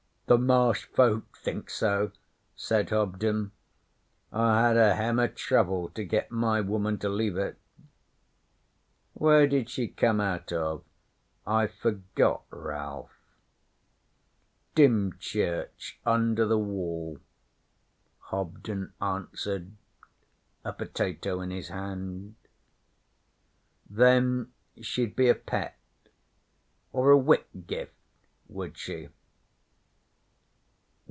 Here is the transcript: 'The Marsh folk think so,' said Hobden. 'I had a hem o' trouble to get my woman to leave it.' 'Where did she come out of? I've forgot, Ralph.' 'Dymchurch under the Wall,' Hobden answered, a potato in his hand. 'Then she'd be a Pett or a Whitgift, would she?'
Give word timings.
'The 0.27 0.37
Marsh 0.37 0.85
folk 0.85 1.37
think 1.39 1.69
so,' 1.69 2.13
said 2.55 2.89
Hobden. 2.89 3.51
'I 4.31 4.61
had 4.61 4.77
a 4.77 4.95
hem 4.95 5.19
o' 5.19 5.27
trouble 5.27 5.89
to 5.89 6.05
get 6.05 6.31
my 6.31 6.61
woman 6.61 6.97
to 6.99 7.09
leave 7.09 7.35
it.' 7.35 7.57
'Where 9.11 9.45
did 9.45 9.69
she 9.69 9.89
come 9.89 10.21
out 10.21 10.53
of? 10.53 10.85
I've 11.45 11.73
forgot, 11.73 12.43
Ralph.' 12.49 13.11
'Dymchurch 14.73 15.99
under 16.05 16.45
the 16.45 16.57
Wall,' 16.57 17.19
Hobden 18.29 18.93
answered, 19.01 19.73
a 20.63 20.71
potato 20.71 21.41
in 21.41 21.51
his 21.51 21.67
hand. 21.67 22.35
'Then 23.89 24.53
she'd 24.81 25.13
be 25.13 25.27
a 25.27 25.35
Pett 25.35 25.75
or 26.93 27.11
a 27.11 27.17
Whitgift, 27.19 27.91
would 28.47 28.77
she?' 28.77 29.09